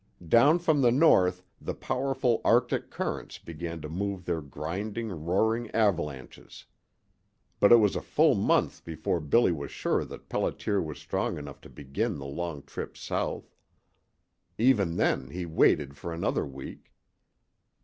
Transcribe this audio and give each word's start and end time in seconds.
Down 0.27 0.57
from 0.57 0.81
the 0.81 0.91
north 0.91 1.43
the 1.61 1.75
powerful 1.75 2.41
arctic 2.43 2.89
currents 2.89 3.37
began 3.37 3.81
to 3.81 3.87
move 3.87 4.25
their 4.25 4.41
grinding, 4.41 5.11
roaring 5.11 5.69
avalanches. 5.75 6.65
But 7.59 7.71
it 7.71 7.75
was 7.75 7.95
a 7.95 8.01
full 8.01 8.33
month 8.33 8.83
before 8.83 9.19
Billy 9.19 9.51
was 9.51 9.69
sure 9.69 10.03
that 10.05 10.27
Pelliter 10.27 10.81
was 10.83 10.97
strong 10.97 11.37
enough 11.37 11.61
to 11.61 11.69
begin 11.69 12.17
the 12.17 12.25
long 12.25 12.63
trip 12.63 12.97
south. 12.97 13.53
Even 14.57 14.97
then 14.97 15.29
he 15.29 15.45
waited 15.45 15.95
for 15.95 16.11
another 16.11 16.47
week. 16.47 16.91